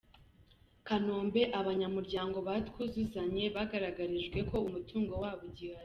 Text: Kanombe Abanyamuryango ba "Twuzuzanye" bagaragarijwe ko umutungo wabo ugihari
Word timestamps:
Kanombe 0.87 1.41
Abanyamuryango 1.59 2.37
ba 2.47 2.53
"Twuzuzanye" 2.67 3.43
bagaragarijwe 3.55 4.39
ko 4.49 4.57
umutungo 4.67 5.13
wabo 5.23 5.43
ugihari 5.49 5.79